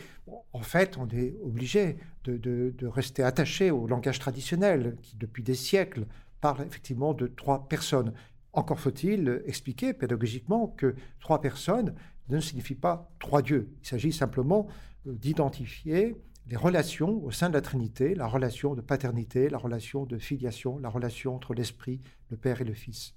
en 0.52 0.60
fait, 0.60 0.96
on 0.96 1.08
est 1.08 1.34
obligé 1.44 1.96
de, 2.24 2.36
de, 2.36 2.86
rester 2.86 3.22
attaché 3.22 3.70
au 3.70 3.86
langage 3.86 4.18
traditionnel 4.18 4.96
qui, 5.02 5.16
depuis 5.16 5.42
des 5.42 5.54
siècles, 5.54 6.06
parle 6.40 6.62
effectivement 6.66 7.14
de 7.14 7.26
trois 7.26 7.68
personnes. 7.68 8.12
Encore 8.52 8.80
faut-il 8.80 9.42
expliquer 9.46 9.92
pédagogiquement 9.92 10.68
que 10.68 10.94
trois 11.20 11.40
personnes 11.40 11.94
ne 12.28 12.40
signifie 12.40 12.74
pas 12.74 13.10
trois 13.18 13.42
dieux. 13.42 13.68
Il 13.82 13.88
s'agit 13.88 14.12
simplement 14.12 14.66
euh, 15.06 15.12
d'identifier 15.12 16.16
les 16.48 16.56
relations 16.56 17.22
au 17.24 17.30
sein 17.30 17.48
de 17.48 17.54
la 17.54 17.60
Trinité, 17.60 18.14
la 18.14 18.26
relation 18.26 18.74
de 18.74 18.80
paternité, 18.80 19.48
la 19.48 19.58
relation 19.58 20.04
de 20.04 20.16
filiation, 20.18 20.78
la 20.78 20.88
relation 20.88 21.34
entre 21.34 21.54
l'Esprit, 21.54 22.00
le 22.30 22.36
Père 22.36 22.60
et 22.60 22.64
le 22.64 22.74
Fils. 22.74 23.14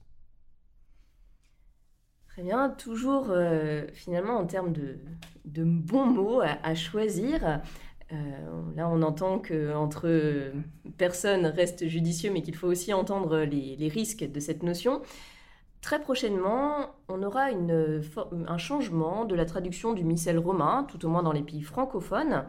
Très 2.27 2.41
bien, 2.41 2.69
toujours 2.69 3.27
euh, 3.29 3.85
finalement 3.93 4.37
en 4.37 4.45
termes 4.45 4.73
de, 4.73 4.99
bons 5.45 6.05
mots 6.05 6.41
à, 6.41 6.73
choisir. 6.73 7.61
Euh, 8.11 8.15
là, 8.75 8.89
on 8.89 9.01
entend 9.03 9.39
qu'entre 9.39 10.51
personnes 10.97 11.45
reste 11.45 11.87
judicieux, 11.87 12.31
mais 12.31 12.41
qu'il 12.41 12.55
faut 12.55 12.67
aussi 12.67 12.93
entendre 12.93 13.39
les, 13.41 13.89
risques 13.89 14.23
de 14.23 14.39
cette 14.39 14.63
notion. 14.63 15.01
Très 15.81 16.01
prochainement, 16.01 16.95
on 17.07 17.23
aura 17.23 17.47
un 17.51 18.57
changement 18.57 19.25
de 19.25 19.35
la 19.35 19.45
traduction 19.45 19.93
du 19.93 20.03
missel 20.03 20.37
romain, 20.39 20.85
tout 20.89 21.05
au 21.05 21.09
moins 21.09 21.23
dans 21.23 21.31
les 21.31 21.43
pays 21.43 21.61
francophones, 21.61 22.45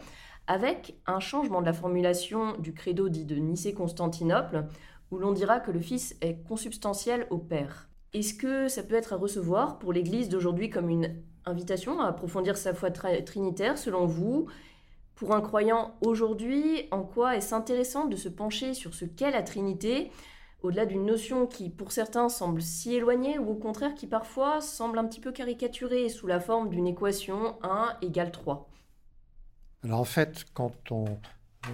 avec 0.50 0.96
un 1.06 1.20
changement 1.20 1.60
de 1.60 1.66
la 1.66 1.72
formulation 1.72 2.56
du 2.58 2.74
credo 2.74 3.08
dit 3.08 3.24
de 3.24 3.36
Nicée-Constantinople, 3.36 4.66
où 5.12 5.18
l'on 5.18 5.30
dira 5.30 5.60
que 5.60 5.70
le 5.70 5.78
Fils 5.78 6.16
est 6.22 6.42
consubstantiel 6.42 7.28
au 7.30 7.38
Père. 7.38 7.88
Est-ce 8.14 8.34
que 8.34 8.66
ça 8.66 8.82
peut 8.82 8.96
être 8.96 9.12
à 9.12 9.16
recevoir 9.16 9.78
pour 9.78 9.92
l'Église 9.92 10.28
d'aujourd'hui 10.28 10.68
comme 10.68 10.88
une 10.88 11.22
invitation 11.46 12.00
à 12.00 12.08
approfondir 12.08 12.56
sa 12.56 12.74
foi 12.74 12.90
trinitaire, 12.90 13.78
selon 13.78 14.06
vous? 14.06 14.48
Pour 15.14 15.36
un 15.36 15.40
croyant 15.40 15.94
aujourd'hui, 16.00 16.88
en 16.90 17.04
quoi 17.04 17.36
est-ce 17.36 17.54
intéressant 17.54 18.06
de 18.06 18.16
se 18.16 18.28
pencher 18.28 18.74
sur 18.74 18.92
ce 18.92 19.04
qu'est 19.04 19.30
la 19.30 19.44
Trinité 19.44 20.10
au-delà 20.64 20.84
d'une 20.84 21.06
notion 21.06 21.46
qui, 21.46 21.70
pour 21.70 21.92
certains, 21.92 22.28
semble 22.28 22.60
si 22.60 22.96
éloignée, 22.96 23.38
ou 23.38 23.50
au 23.50 23.54
contraire 23.54 23.94
qui 23.94 24.08
parfois 24.08 24.60
semble 24.60 24.98
un 24.98 25.04
petit 25.04 25.20
peu 25.20 25.30
caricaturée 25.30 26.08
sous 26.08 26.26
la 26.26 26.40
forme 26.40 26.70
d'une 26.70 26.88
équation 26.88 27.56
1 27.62 27.98
égale 28.02 28.32
3 28.32 28.69
Alors 29.82 30.00
en 30.00 30.04
fait, 30.04 30.44
quand 30.52 30.92
on 30.92 31.06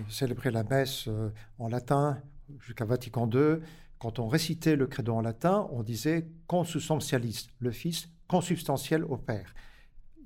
célébrait 0.08 0.50
la 0.50 0.64
messe 0.64 1.08
euh, 1.08 1.30
en 1.58 1.68
latin 1.68 2.20
jusqu'à 2.60 2.84
Vatican 2.84 3.28
II, 3.28 3.58
quand 3.98 4.18
on 4.18 4.28
récitait 4.28 4.76
le 4.76 4.86
credo 4.86 5.14
en 5.14 5.22
latin, 5.22 5.68
on 5.72 5.82
disait 5.82 6.28
consubstantialis, 6.46 7.48
le 7.58 7.70
Fils 7.70 8.08
consubstantiel 8.28 9.04
au 9.04 9.16
Père. 9.16 9.54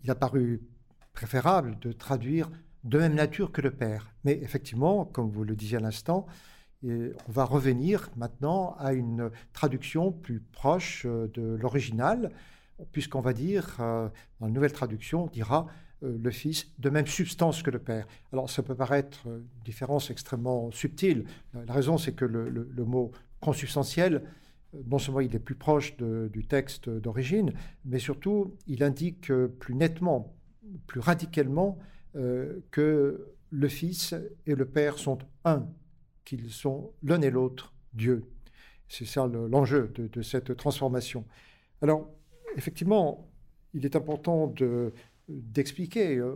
Il 0.02 0.10
a 0.10 0.14
paru 0.14 0.60
préférable 1.12 1.78
de 1.80 1.92
traduire 1.92 2.50
de 2.84 2.98
même 2.98 3.14
nature 3.14 3.52
que 3.52 3.60
le 3.60 3.70
Père. 3.70 4.10
Mais 4.24 4.38
effectivement, 4.42 5.04
comme 5.04 5.30
vous 5.30 5.44
le 5.44 5.54
disiez 5.54 5.78
à 5.78 5.80
l'instant, 5.80 6.26
on 6.82 7.12
va 7.28 7.44
revenir 7.44 8.10
maintenant 8.16 8.74
à 8.78 8.92
une 8.92 9.30
traduction 9.52 10.12
plus 10.12 10.40
proche 10.40 11.04
euh, 11.06 11.28
de 11.34 11.42
l'original, 11.42 12.30
puisqu'on 12.92 13.20
va 13.20 13.34
dire, 13.34 13.76
euh, 13.80 14.08
dans 14.40 14.46
la 14.46 14.52
nouvelle 14.52 14.72
traduction, 14.72 15.24
on 15.24 15.26
dira 15.26 15.66
euh, 15.66 15.89
le 16.02 16.30
Fils 16.30 16.72
de 16.78 16.90
même 16.90 17.06
substance 17.06 17.62
que 17.62 17.70
le 17.70 17.78
Père. 17.78 18.06
Alors 18.32 18.48
ça 18.48 18.62
peut 18.62 18.74
paraître 18.74 19.26
une 19.26 19.44
différence 19.64 20.10
extrêmement 20.10 20.70
subtile. 20.70 21.24
La 21.54 21.72
raison, 21.72 21.98
c'est 21.98 22.12
que 22.12 22.24
le, 22.24 22.84
mot 22.84 23.12
consubstantiel, 23.40 24.22
non 24.86 24.98
seulement 24.98 25.20
il 25.20 25.34
est 25.34 25.40
plus 25.40 25.54
proche 25.54 25.96
du 25.98 26.46
texte 26.46 26.88
d'origine, 26.88 27.52
mais 27.84 27.98
surtout 27.98 28.56
il 28.66 28.82
indique 28.82 29.32
plus 29.58 29.74
nettement, 29.74 30.34
plus 30.86 31.00
radicalement 31.00 31.78
que 32.14 33.34
le 33.50 33.68
Fils 33.68 34.14
et 34.46 34.54
le 34.54 34.64
Père 34.64 34.98
sont 34.98 35.18
un 35.44 35.66
qu'ils 36.24 36.50
sont 36.50 36.92
l'un 37.02 37.20
et 37.22 37.30
l'autre 37.30 37.74
Dieu. 37.92 38.24
C'est 38.88 39.04
ça 39.04 39.26
l'enjeu 39.26 39.92
de, 39.94 40.22
cette 40.22 40.56
transformation. 40.56 41.24
Alors, 41.82 42.08
effectivement, 42.56 43.28
il 43.74 43.84
est 43.84 43.96
important 43.96 44.52
d'expliquer. 45.30 46.16
Euh, 46.16 46.34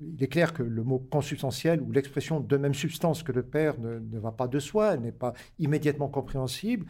il 0.00 0.22
est 0.22 0.28
clair 0.28 0.52
que 0.52 0.62
le 0.62 0.82
mot 0.82 0.98
consubstantiel 0.98 1.80
ou 1.80 1.92
l'expression 1.92 2.40
de 2.40 2.56
même 2.56 2.74
substance 2.74 3.22
que 3.22 3.32
le 3.32 3.42
Père 3.42 3.78
ne, 3.78 3.98
ne 3.98 4.18
va 4.18 4.32
pas 4.32 4.48
de 4.48 4.58
soi, 4.58 4.96
n'est 4.96 5.12
pas 5.12 5.34
immédiatement 5.58 6.08
compréhensible. 6.08 6.86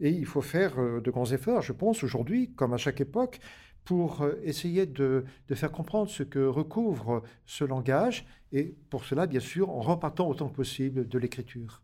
Et 0.00 0.10
il 0.10 0.26
faut 0.26 0.40
faire 0.40 0.80
euh, 0.80 1.00
de 1.00 1.10
grands 1.10 1.30
efforts, 1.30 1.62
je 1.62 1.72
pense, 1.72 2.02
aujourd'hui, 2.02 2.50
comme 2.54 2.72
à 2.72 2.78
chaque 2.78 3.00
époque, 3.00 3.38
pour 3.84 4.22
euh, 4.22 4.40
essayer 4.42 4.86
de, 4.86 5.24
faire 5.52 5.70
comprendre 5.72 6.10
ce 6.10 6.22
que 6.22 6.38
recouvre 6.38 7.22
ce 7.46 7.64
langage, 7.64 8.26
et 8.52 8.74
pour 8.88 9.04
cela, 9.04 9.26
bien 9.26 9.40
sûr, 9.40 9.70
en 9.70 9.80
repartant 9.80 10.28
autant 10.28 10.48
que 10.48 10.56
possible 10.56 11.06
de 11.06 11.18
l'écriture. 11.18 11.82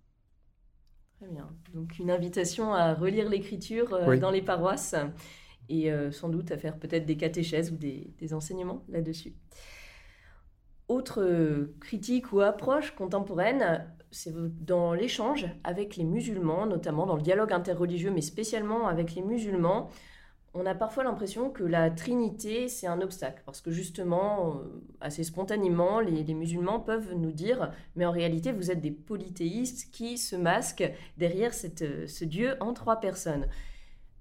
Très 1.20 1.28
bien. 1.28 1.48
Donc 1.74 1.98
une 1.98 2.10
invitation 2.10 2.74
à 2.74 2.94
relire 2.94 3.28
l'écriture 3.28 3.88
dans 4.18 4.30
les 4.30 4.42
paroisses 4.42 4.94
et 5.68 5.90
euh, 5.90 6.10
sans 6.10 6.28
doute 6.28 6.50
à 6.52 6.58
faire 6.58 6.78
peut-être 6.78 7.06
des 7.06 7.16
catéchèses 7.16 7.72
ou 7.72 7.76
des, 7.76 8.34
enseignements 8.34 8.82
là-dessus. 8.88 9.34
Autre 10.88 11.68
critique 11.80 12.32
ou 12.32 12.40
approche 12.40 12.92
contemporaine, 12.92 13.84
c'est 14.12 14.32
dans 14.64 14.94
l'échange 14.94 15.46
avec 15.64 15.96
les 15.96 16.04
musulmans, 16.04 16.66
notamment 16.66 17.06
dans 17.06 17.16
le 17.16 17.22
dialogue 17.22 17.52
interreligieux, 17.52 18.12
mais 18.12 18.20
spécialement 18.20 18.86
avec 18.86 19.14
les 19.14 19.22
musulmans 19.22 19.90
on 20.58 20.64
a 20.64 20.74
parfois 20.74 21.04
l'impression 21.04 21.50
que 21.50 21.62
la 21.62 21.90
Trinité, 21.90 22.68
c'est 22.68 22.86
un 22.86 23.00
obstacle, 23.02 23.42
parce 23.44 23.60
que 23.60 23.70
justement, 23.70 24.56
euh, 24.56 24.82
assez 25.00 25.22
spontanément, 25.22 26.00
les, 26.00 26.24
musulmans 26.32 26.80
peuvent 26.80 27.12
nous 27.14 27.32
dire, 27.32 27.70
mais 27.94 28.06
en 28.06 28.10
réalité, 28.10 28.52
vous 28.52 28.70
êtes 28.70 28.80
des 28.80 28.90
polythéistes 28.90 29.90
qui 29.92 30.16
se 30.16 30.34
masquent 30.34 30.90
derrière 31.18 31.52
euh, 31.82 32.06
ce 32.06 32.24
Dieu 32.24 32.56
en 32.60 32.72
trois 32.72 33.00
personnes. 33.00 33.46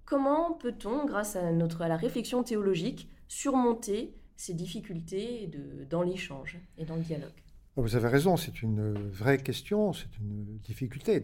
Comment 0.06 0.54
peut-on, 0.54 1.06
grâce 1.06 1.36
à, 1.36 1.52
notre, 1.52 1.82
à 1.82 1.88
la 1.88 1.98
réflexion 1.98 2.44
théologique, 2.44 3.10
surmonter 3.28 4.14
ces 4.36 4.54
difficultés 4.54 5.50
dans 5.90 6.04
l'échange 6.04 6.60
et 6.78 6.86
dans 6.86 6.96
le 6.96 7.02
dialogue? 7.02 7.32
Vous 7.76 7.96
avez 7.96 8.08
raison, 8.08 8.38
c'est 8.38 8.62
une 8.62 8.94
vraie 8.94 9.40
question, 9.40 9.94
c'est 9.94 10.18
une 10.20 10.60
difficulté. 10.60 11.24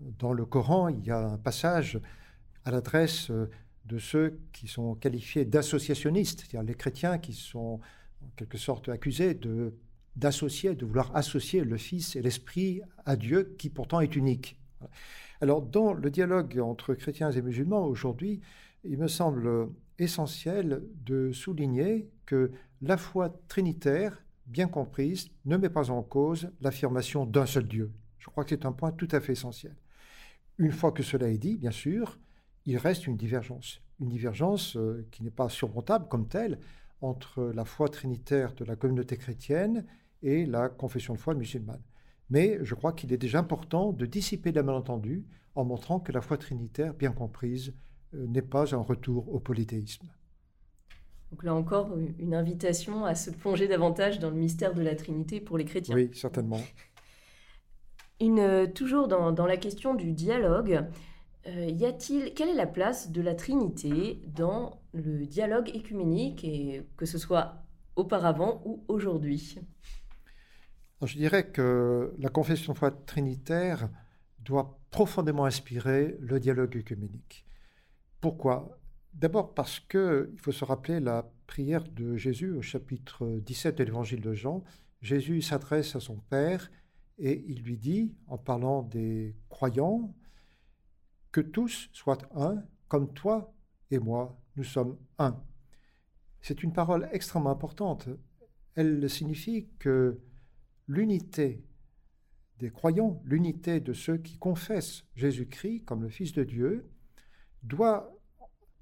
Dans 0.00 0.32
le 0.32 0.44
Coran, 0.44 0.88
il 0.88 1.04
y 1.06 1.10
a 1.10 1.28
un 1.28 1.38
passage 1.38 2.00
à 2.64 2.70
l'adresse 2.70 3.30
de 3.84 3.98
ceux 3.98 4.40
qui 4.52 4.68
sont 4.68 4.94
qualifiés 4.96 5.44
d'associationnistes, 5.44 6.40
c'est-à-dire 6.40 6.62
les 6.62 6.74
chrétiens 6.74 7.18
qui 7.18 7.32
sont 7.32 7.80
en 8.22 8.28
quelque 8.36 8.58
sorte 8.58 8.88
accusés 8.88 9.38
d'associer, 10.16 10.74
de 10.74 10.84
vouloir 10.84 11.14
associer 11.14 11.62
le 11.62 11.76
Fils 11.76 12.16
et 12.16 12.22
l'Esprit 12.22 12.82
à 13.06 13.16
Dieu, 13.16 13.54
qui 13.58 13.70
pourtant 13.70 14.00
est 14.00 14.16
unique. 14.16 14.58
Alors, 15.40 15.62
dans 15.62 15.92
le 15.92 16.10
dialogue 16.10 16.58
entre 16.58 16.94
chrétiens 16.94 17.30
et 17.30 17.42
musulmans 17.42 17.84
aujourd'hui, 17.84 18.40
il 18.82 18.98
me 18.98 19.06
semble 19.06 19.68
essentiel 19.98 20.82
de 21.04 21.30
souligner 21.30 22.08
que 22.26 22.50
la 22.82 22.96
foi 22.96 23.40
trinitaire, 23.46 24.20
bien 24.46 24.66
comprise, 24.66 25.30
ne 25.44 25.56
met 25.56 25.68
pas 25.68 25.90
en 25.90 26.02
cause 26.02 26.50
l'affirmation 26.60 27.24
d'un 27.24 27.46
seul 27.46 27.68
Dieu. 27.68 27.92
Je 28.18 28.30
crois 28.30 28.44
que 28.44 28.50
c'est 28.50 28.66
un 28.66 28.72
point 28.72 28.90
tout 28.90 29.08
à 29.12 29.20
fait 29.20 29.32
essentiel. 29.32 29.76
Une 30.58 30.72
fois 30.72 30.90
que 30.90 31.04
cela 31.04 31.28
est 31.28 31.38
dit, 31.38 31.56
bien 31.56 31.70
sûr, 31.70 32.18
il 32.66 32.76
reste 32.76 33.06
une 33.06 33.16
divergence. 33.16 33.80
Une 34.00 34.08
divergence 34.08 34.76
euh, 34.76 35.06
qui 35.12 35.22
n'est 35.22 35.30
pas 35.30 35.48
surmontable 35.48 36.08
comme 36.08 36.26
telle 36.26 36.58
entre 37.00 37.52
la 37.54 37.64
foi 37.64 37.88
trinitaire 37.88 38.54
de 38.54 38.64
la 38.64 38.74
communauté 38.74 39.16
chrétienne 39.16 39.86
et 40.22 40.46
la 40.46 40.68
confession 40.68 41.14
de 41.14 41.18
foi 41.18 41.34
musulmane. 41.34 41.82
Mais 42.30 42.58
je 42.62 42.74
crois 42.74 42.92
qu'il 42.92 43.12
est 43.12 43.18
déjà 43.18 43.38
important 43.38 43.92
de 43.92 44.06
dissiper 44.06 44.52
la 44.52 44.62
malentendu 44.62 45.24
en 45.54 45.64
montrant 45.64 45.98
que 45.98 46.12
la 46.12 46.20
foi 46.20 46.36
trinitaire, 46.36 46.94
bien 46.94 47.12
comprise, 47.12 47.74
euh, 48.14 48.26
n'est 48.26 48.42
pas 48.42 48.74
un 48.74 48.80
retour 48.80 49.32
au 49.32 49.40
polythéisme. 49.40 50.06
Donc 51.30 51.44
là 51.44 51.54
encore, 51.54 51.90
une 52.18 52.34
invitation 52.34 53.04
à 53.04 53.14
se 53.14 53.30
plonger 53.30 53.68
davantage 53.68 54.18
dans 54.18 54.30
le 54.30 54.36
mystère 54.36 54.74
de 54.74 54.82
la 54.82 54.94
Trinité 54.94 55.40
pour 55.40 55.58
les 55.58 55.64
chrétiens. 55.64 55.94
Oui, 55.94 56.10
certainement. 56.14 56.60
Une, 58.20 58.40
euh, 58.40 58.66
toujours 58.66 59.06
dans, 59.08 59.30
dans, 59.30 59.46
la 59.46 59.56
question 59.56 59.94
du 59.94 60.12
dialogue, 60.12 60.86
euh, 61.46 61.66
y 61.66 61.84
a-t-il, 61.84 62.34
quelle 62.34 62.48
est 62.48 62.54
la 62.54 62.66
place 62.66 63.12
de 63.12 63.20
la 63.20 63.34
Trinité 63.34 64.22
dans 64.26 64.80
le 64.92 65.24
dialogue 65.24 65.70
écuménique, 65.72 66.44
et 66.44 66.82
que 66.96 67.06
ce 67.06 67.18
soit 67.18 67.62
auparavant 67.94 68.60
ou 68.64 68.82
aujourd'hui? 68.88 69.60
Je 71.02 71.16
dirais 71.16 71.50
que 71.50 72.12
la 72.18 72.28
confession 72.28 72.72
de 72.72 72.78
foi 72.78 72.90
trinitaire 72.90 73.88
doit 74.40 74.80
profondément 74.90 75.44
inspirer 75.44 76.16
le 76.20 76.40
dialogue 76.40 76.76
écuménique. 76.76 77.46
Pourquoi? 78.20 78.80
D'abord 79.14 79.54
parce 79.54 79.78
que 79.78 80.30
il 80.32 80.40
faut 80.40 80.52
se 80.52 80.64
rappeler 80.64 80.98
la 80.98 81.30
prière 81.46 81.84
de 81.84 82.16
Jésus 82.16 82.50
au 82.50 82.62
chapitre 82.62 83.40
17 83.44 83.78
de 83.78 83.84
l'évangile 83.84 84.20
de 84.20 84.32
Jean. 84.32 84.64
Jésus 85.00 85.40
s'adresse 85.40 85.94
à 85.94 86.00
son 86.00 86.16
Père 86.16 86.70
et 87.18 87.44
il 87.46 87.62
lui 87.62 87.78
dit, 87.78 88.14
en 88.26 88.38
parlant 88.38 88.82
des 88.82 89.36
croyants, 89.48 90.12
que 91.30 91.40
tous 91.40 91.90
soient 91.92 92.18
un, 92.34 92.62
comme 92.88 93.12
toi 93.12 93.52
et 93.90 93.98
moi, 93.98 94.36
nous 94.56 94.64
sommes 94.64 94.98
un. 95.18 95.40
C'est 96.40 96.62
une 96.62 96.72
parole 96.72 97.08
extrêmement 97.12 97.50
importante. 97.50 98.08
Elle 98.74 99.08
signifie 99.08 99.68
que 99.78 100.20
l'unité 100.88 101.62
des 102.58 102.70
croyants, 102.70 103.22
l'unité 103.24 103.78
de 103.80 103.92
ceux 103.92 104.16
qui 104.16 104.36
confessent 104.38 105.04
Jésus-Christ 105.14 105.84
comme 105.84 106.02
le 106.02 106.08
Fils 106.08 106.32
de 106.32 106.42
Dieu, 106.42 106.90
doit 107.62 108.18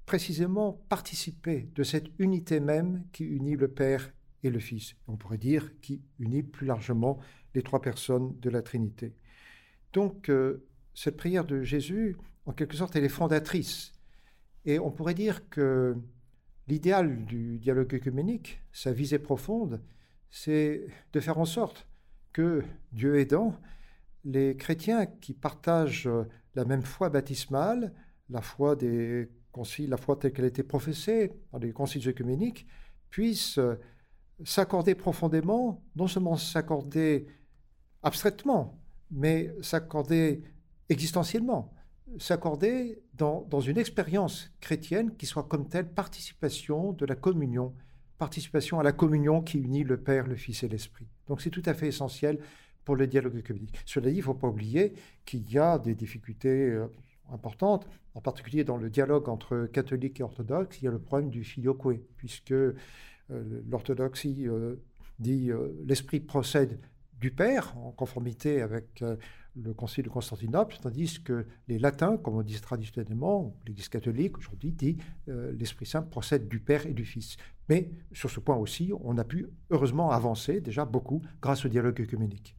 précisément 0.05 0.73
participer 0.89 1.69
de 1.75 1.83
cette 1.83 2.07
unité 2.17 2.59
même 2.59 3.03
qui 3.11 3.25
unit 3.25 3.55
le 3.55 3.67
Père 3.67 4.11
et 4.43 4.49
le 4.49 4.59
Fils. 4.59 4.95
On 5.07 5.17
pourrait 5.17 5.37
dire 5.37 5.79
qui 5.81 6.01
unit 6.19 6.43
plus 6.43 6.65
largement 6.65 7.19
les 7.53 7.61
trois 7.61 7.81
personnes 7.81 8.39
de 8.39 8.49
la 8.49 8.61
Trinité. 8.61 9.13
Donc, 9.93 10.29
euh, 10.29 10.65
cette 10.93 11.17
prière 11.17 11.45
de 11.45 11.61
Jésus, 11.61 12.15
en 12.45 12.53
quelque 12.53 12.75
sorte, 12.75 12.95
elle 12.95 13.03
est 13.03 13.09
fondatrice. 13.09 13.91
Et 14.65 14.79
on 14.79 14.91
pourrait 14.91 15.13
dire 15.13 15.49
que 15.49 15.95
l'idéal 16.67 17.25
du 17.25 17.59
dialogue 17.59 17.93
œcuménique, 17.93 18.61
sa 18.71 18.91
visée 18.91 19.19
profonde, 19.19 19.81
c'est 20.29 20.87
de 21.13 21.19
faire 21.19 21.37
en 21.37 21.45
sorte 21.45 21.87
que, 22.33 22.63
Dieu 22.91 23.19
aidant, 23.19 23.55
les 24.23 24.55
chrétiens 24.57 25.05
qui 25.05 25.33
partagent 25.33 26.09
la 26.55 26.65
même 26.65 26.81
foi 26.81 27.09
baptismale, 27.09 27.93
la 28.29 28.41
foi 28.41 28.75
des 28.75 29.29
conciles, 29.51 29.89
la 29.89 29.97
foi 29.97 30.17
telle 30.17 30.33
qu'elle 30.33 30.45
été 30.45 30.63
professée 30.63 31.31
par 31.51 31.59
les 31.59 31.71
conciles 31.71 32.07
œcuméniques, 32.07 32.67
puissent 33.09 33.59
s'accorder 34.43 34.95
profondément, 34.95 35.83
non 35.95 36.07
seulement 36.07 36.35
s'accorder 36.35 37.27
abstraitement, 38.03 38.79
mais 39.09 39.53
s'accorder 39.61 40.43
existentiellement, 40.89 41.73
s'accorder 42.19 43.01
dans, 43.13 43.41
dans, 43.49 43.59
une 43.59 43.77
expérience 43.77 44.51
chrétienne 44.61 45.15
qui 45.15 45.25
soit 45.25 45.43
comme 45.43 45.67
telle 45.67 45.91
participation 45.91 46.93
de 46.93 47.05
la 47.05 47.15
communion, 47.15 47.73
participation 48.17 48.79
à 48.79 48.83
la 48.83 48.91
communion 48.91 49.41
qui 49.41 49.57
unit 49.57 49.83
le 49.83 49.97
Père, 49.97 50.27
le 50.27 50.35
Fils 50.35 50.63
et 50.63 50.67
l'Esprit. 50.67 51.07
Donc 51.27 51.41
c'est 51.41 51.49
tout 51.49 51.63
à 51.65 51.73
fait 51.73 51.87
essentiel 51.87 52.39
pour 52.87 52.95
le 52.95 53.05
dialogue 53.05 53.43
communique. 53.43 53.77
Cela 53.85 54.09
dit, 54.09 54.15
il 54.15 54.19
ne 54.19 54.23
faut 54.23 54.33
pas 54.33 54.47
oublier 54.47 54.93
qu'il 55.25 55.51
y 55.51 55.57
a 55.57 55.77
des 55.77 55.93
difficultés 55.93 56.69
euh, 56.69 56.87
importantes, 57.33 57.85
en 58.15 58.21
particulier 58.21 58.63
dans 58.63 58.77
le 58.77 58.89
dialogue 58.89 59.27
entre 59.27 59.65
catholiques 59.65 60.21
et 60.21 60.23
orthodoxes, 60.23 60.79
il 60.81 60.85
y 60.85 60.87
a 60.87 60.91
le 60.91 60.99
problème 60.99 61.29
du 61.29 61.43
filioque, 61.43 61.83
puisque 62.15 62.53
euh, 62.53 62.73
l'orthodoxie 63.69 64.47
euh, 64.47 64.77
dit 65.19 65.51
l'Esprit 65.83 66.21
procède 66.21 66.79
du 67.19 67.31
Père, 67.31 67.77
en 67.77 67.91
conformité 67.91 68.61
avec 68.61 69.03
le 69.55 69.73
Concile 69.73 70.05
de 70.05 70.09
Constantinople, 70.09 70.77
tandis 70.79 71.21
que 71.21 71.45
les 71.67 71.79
latins, 71.79 72.15
comme 72.15 72.35
on 72.35 72.43
dit 72.43 72.61
traditionnellement, 72.61 73.53
l'Église 73.65 73.89
catholique 73.89 74.37
aujourd'hui 74.37 74.71
dit 74.71 74.97
l'Esprit 75.25 75.87
Saint 75.87 76.03
procède 76.03 76.47
du 76.47 76.59
Père 76.59 76.85
et 76.85 76.93
du 76.93 77.05
Fils. 77.05 77.35
Mais 77.69 77.91
sur 78.13 78.29
ce 78.29 78.39
point 78.39 78.55
aussi, 78.55 78.91
on 79.03 79.17
a 79.17 79.23
pu 79.23 79.47
heureusement 79.69 80.11
avancer 80.11 80.61
déjà 80.61 80.85
beaucoup 80.85 81.21
grâce 81.41 81.65
au 81.65 81.69
dialogue 81.69 82.01
œcuménique. 82.01 82.55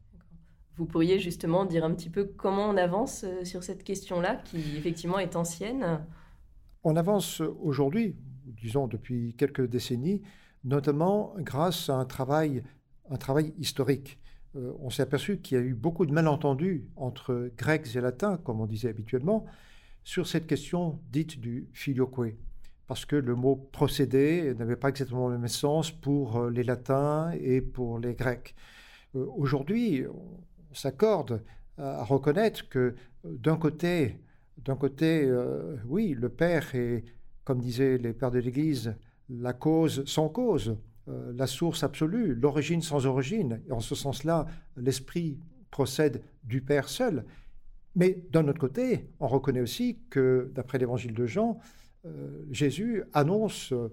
Vous 0.77 0.85
pourriez 0.85 1.19
justement 1.19 1.65
dire 1.65 1.83
un 1.83 1.93
petit 1.93 2.09
peu 2.09 2.25
comment 2.25 2.69
on 2.69 2.77
avance 2.77 3.25
euh, 3.25 3.43
sur 3.43 3.63
cette 3.63 3.83
question-là, 3.83 4.35
qui 4.45 4.77
effectivement 4.77 5.19
est 5.19 5.35
ancienne 5.35 6.05
On 6.83 6.95
avance 6.95 7.41
aujourd'hui, 7.41 8.15
disons 8.45 8.87
depuis 8.87 9.35
quelques 9.37 9.67
décennies, 9.67 10.21
notamment 10.63 11.33
grâce 11.39 11.89
à 11.89 11.95
un 11.95 12.05
travail, 12.05 12.63
un 13.09 13.17
travail 13.17 13.53
historique. 13.57 14.19
Euh, 14.55 14.73
on 14.79 14.89
s'est 14.89 15.03
aperçu 15.03 15.39
qu'il 15.39 15.57
y 15.57 15.61
a 15.61 15.63
eu 15.63 15.73
beaucoup 15.73 16.05
de 16.05 16.13
malentendus 16.13 16.87
entre 16.95 17.51
Grecs 17.57 17.95
et 17.95 18.01
Latins, 18.01 18.37
comme 18.37 18.61
on 18.61 18.65
disait 18.65 18.89
habituellement, 18.89 19.45
sur 20.03 20.27
cette 20.27 20.47
question 20.47 20.99
dite 21.11 21.39
du 21.39 21.67
filioque, 21.73 22.35
parce 22.89 23.05
que 23.05 23.15
le 23.15 23.35
mot 23.35 23.55
procédé 23.55 24.55
n'avait 24.55 24.75
pas 24.75 24.89
exactement 24.89 25.29
le 25.29 25.37
même 25.37 25.47
sens 25.47 25.91
pour 25.91 26.37
euh, 26.37 26.49
les 26.49 26.63
Latins 26.63 27.31
et 27.39 27.61
pour 27.61 27.99
les 27.99 28.15
Grecs. 28.15 28.55
Euh, 29.15 29.27
aujourd'hui, 29.37 30.05
on 30.07 30.73
s'accorde 30.73 31.43
à 31.77 32.03
reconnaître 32.03 32.67
que 32.67 32.95
d'un 33.23 33.55
côté, 33.55 34.19
côté, 34.79 35.31
oui, 35.85 36.13
le 36.13 36.27
Père 36.27 36.75
est, 36.75 37.05
comme 37.45 37.61
disaient 37.61 37.97
les 37.97 38.11
pères 38.11 38.31
de 38.31 38.39
l'Église, 38.39 38.95
la 39.29 39.53
cause 39.53 40.03
sans 40.05 40.27
cause. 40.27 40.75
Euh, 41.07 41.31
la 41.35 41.47
source 41.47 41.83
absolue, 41.83 42.35
l'origine 42.35 42.81
sans 42.81 43.05
origine. 43.05 43.61
Et 43.67 43.71
en 43.71 43.79
ce 43.79 43.95
sens-là, 43.95 44.45
l'Esprit 44.75 45.39
procède 45.71 46.21
du 46.43 46.61
Père 46.61 46.89
seul. 46.89 47.23
Mais 47.95 48.23
d'un 48.31 48.47
autre 48.47 48.59
côté, 48.59 49.09
on 49.19 49.27
reconnaît 49.27 49.61
aussi 49.61 49.99
que, 50.09 50.51
d'après 50.53 50.79
l'évangile 50.79 51.13
de 51.13 51.25
Jean, 51.25 51.59
euh, 51.59 51.63
Jésus 52.51 53.03
annonce 53.13 53.73
euh, 53.73 53.91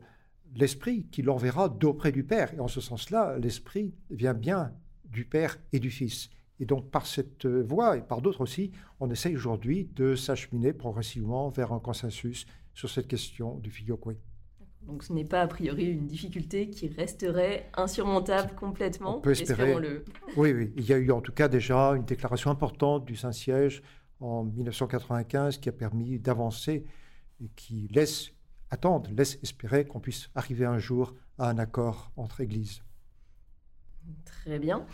l'Esprit 0.55 1.07
qui 1.11 1.23
l'enverra 1.23 1.69
d'auprès 1.69 2.13
du 2.13 2.25
Père. 2.25 2.55
Et 2.55 2.61
en 2.61 2.69
ce 2.69 2.81
sens-là, 2.81 3.39
l'Esprit 3.39 3.95
vient 4.11 4.35
bien 4.35 4.73
du 5.05 5.25
Père 5.25 5.59
et 5.73 5.79
du 5.79 5.91
Fils. 5.91 6.31
Et 6.59 6.65
donc 6.65 6.91
par 6.91 7.07
cette 7.07 7.47
voie, 7.47 7.99
et 7.99 8.03
par 8.03 8.23
d'autres 8.23 8.41
aussi, 8.41 8.71
on 9.01 9.11
essaye 9.11 9.37
aujourd'hui 9.37 9.91
de 9.95 10.15
s'acheminer 10.15 10.73
progressivement 10.73 11.51
vers 11.51 11.73
un 11.73 11.81
consensus 11.81 12.47
sur 12.73 12.89
cette 12.89 13.09
question 13.09 13.59
du 13.59 13.71
filioque. 13.71 14.17
Donc 14.87 15.03
ce 15.03 15.13
n'est 15.13 15.25
pas 15.25 15.43
a 15.43 15.47
priori 15.47 15.87
une 15.87 16.07
difficulté 16.07 16.71
qui 16.71 16.89
resterait 16.89 17.69
insurmontable 17.77 18.55
complètement. 18.55 19.19
On 19.19 19.21
peut 19.21 19.33
espérer. 19.33 19.75
Oui, 20.37 20.53
oui. 20.53 20.73
Il 20.77 20.85
y 20.85 20.93
a 20.93 20.97
eu 20.97 21.11
en 21.11 21.21
tout 21.21 21.33
cas 21.33 21.49
déjà 21.49 21.91
une 21.91 22.05
déclaration 22.05 22.51
importante 22.51 23.05
du 23.05 23.17
Saint-Siège 23.17 23.83
en 24.21 24.45
1995 24.45 25.59
qui 25.59 25.69
a 25.69 25.73
permis 25.73 26.19
d'avancer 26.19 26.87
qui 27.55 27.89
laisse 27.89 28.31
attendre, 28.71 29.11
laisse 29.11 29.39
espérer 29.43 29.85
qu'on 29.85 30.01
puisse 30.01 30.29
arriver 30.35 30.65
un 30.65 30.79
jour 30.79 31.15
à 31.39 31.49
un 31.49 31.59
accord 31.59 32.11
entre 32.17 32.41
Églises. 32.41 32.83
Très 34.25 34.59
bien. 34.59 34.87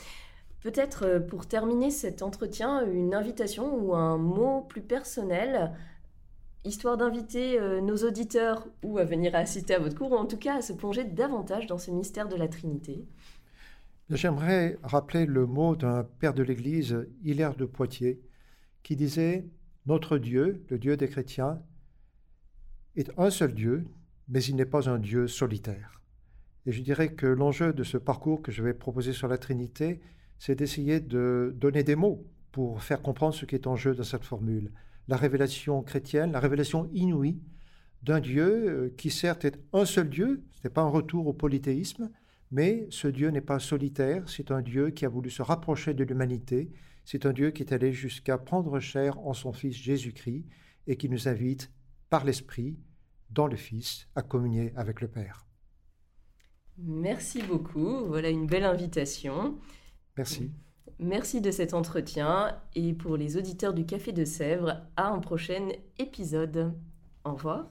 Peut-être 0.61 1.05
euh, 1.05 1.21
pour 1.21 1.47
terminer 1.47 1.91
cet 1.91 2.23
entretien, 2.23 2.87
une 2.87 3.15
invitation 3.15 3.75
ou 3.75 3.95
un 3.95 4.17
mot 4.17 4.63
plus 4.63 4.83
personnel 4.83 5.73
histoire 6.65 6.97
d'inviter 6.97 7.59
euh, 7.59 7.81
nos 7.81 7.97
auditeurs 7.97 8.69
ou 8.83 8.99
à 8.99 9.05
venir 9.05 9.35
assister 9.35 9.75
à 9.75 9.79
votre 9.81 9.97
cours, 9.97 10.13
ou 10.13 10.17
en 10.17 10.27
tout 10.27 10.37
cas 10.37 10.59
à 10.59 10.63
se 10.63 10.73
plonger 10.73 11.05
davantage 11.05 11.67
dans 11.67 11.79
ce 11.79 11.91
mystère 11.91 12.29
de 12.29 12.37
la 12.37 12.49
Trinité 12.49 13.05
J'aimerais 14.11 14.79
rappeler 14.83 15.27
le 15.27 15.47
mot 15.47 15.75
d'un 15.75 16.05
père 16.05 16.35
de 16.35 16.43
l'Église, 16.43 17.07
Hilaire 17.25 17.55
de 17.55 17.65
Poitiers, 17.65 18.21
qui 18.83 18.95
disait 18.95 19.47
Notre 19.87 20.19
Dieu, 20.19 20.65
le 20.69 20.79
Dieu 20.79 20.97
des 20.97 21.09
chrétiens, 21.09 21.63
est 22.97 23.11
un 23.19 23.31
seul 23.31 23.55
Dieu, 23.55 23.87
mais 24.29 24.43
il 24.43 24.57
n'est 24.57 24.65
pas 24.65 24.89
un 24.89 24.99
Dieu 24.99 25.27
solitaire. 25.27 26.01
Et 26.67 26.73
je 26.73 26.83
dirais 26.83 27.15
que 27.15 27.27
l'enjeu 27.27 27.73
de 27.73 27.85
ce 27.85 27.97
parcours 27.99 28.43
que 28.43 28.53
je 28.53 28.63
vais 28.63 28.75
proposer 28.75 29.13
sur 29.13 29.29
la 29.29 29.39
Trinité, 29.39 30.01
c'est 30.39 30.55
d'essayer 30.55 31.01
de 31.01 31.55
donner 31.57 31.83
des 31.83 31.97
mots 31.97 32.27
pour 32.53 32.83
faire 32.83 33.03
comprendre 33.03 33.35
ce 33.35 33.47
qui 33.47 33.55
est 33.55 33.67
en 33.67 33.77
jeu 33.77 33.95
dans 33.95 34.05
cette 34.05 34.25
formule 34.25 34.71
la 35.09 35.17
révélation 35.17 35.83
chrétienne, 35.83 36.33
la 36.33 36.41
révélation 36.41 36.89
inouïe 36.93 37.41
d'un 38.03 38.21
Dieu 38.21 38.45
euh, 38.45 38.95
qui 38.97 39.11
certes 39.11 39.45
est 39.45 39.59
un 39.73 39.85
seul 39.85 40.09
Dieu, 40.09 40.45
ce 40.53 40.61
n'est 40.65 40.73
pas 40.73 40.83
un 40.83 40.89
retour 40.89 41.27
au 41.27 41.33
polythéisme, 41.33 42.11
mais 42.51 42.87
ce 42.91 43.09
Dieu 43.09 43.29
n'est 43.31 43.41
pas 43.41 43.59
solitaire, 43.59 44.29
c'est 44.29 44.51
un 44.51 44.61
Dieu 44.61 44.91
qui 44.91 45.05
a 45.05 45.09
voulu 45.09 45.31
se 45.31 45.43
rapprocher 45.43 45.95
de 45.95 46.05
l'humanité, 46.05 46.71
c'est 47.05 47.27
un 47.27 47.33
Dieu 47.33 47.51
qui 47.51 47.63
est 47.63 47.73
allé 47.73 47.93
jusqu'à 47.93 48.39
prendre 48.39 48.79
chair 48.81 49.19
en 49.21 49.35
son 49.35 49.53
Fils 49.53 49.77
Jésus-Christ 49.77 50.45
et 50.87 50.97
qui 50.97 51.09
nous 51.09 51.29
invite 51.29 51.71
par 52.13 52.27
l'Esprit, 52.27 52.79
dans 53.31 53.47
le 53.47 53.57
Fils, 53.57 54.07
à 54.15 54.21
communier 54.21 54.75
avec 54.77 55.01
le 55.01 55.09
Père. 55.09 55.47
Merci 56.77 57.43
beaucoup, 57.43 58.05
voilà 58.05 58.29
une 58.29 58.47
belle 58.47 58.65
invitation. 58.65 59.59
Merci. 60.19 60.51
Merci 60.99 61.41
de 61.41 61.51
cet 61.51 61.73
entretien 61.73 62.61
et 62.75 62.93
pour 62.93 63.17
les 63.17 63.39
auditeurs 63.39 63.73
du 63.73 63.87
Café 63.87 64.13
de 64.13 64.27
Sèvres, 64.27 64.83
à 64.95 65.09
un 65.09 65.21
prochain 65.21 65.71
épisode. 65.99 66.75
Au 67.25 67.33
revoir. 67.33 67.71